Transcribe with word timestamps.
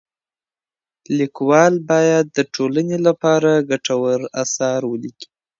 ليکوال 1.17 1.73
بايد 1.89 2.25
د 2.37 2.39
ټولني 2.53 2.97
لپاره 3.07 3.51
ګټور 3.69 4.19
اثار 4.43 4.81
وليکي. 4.91 5.27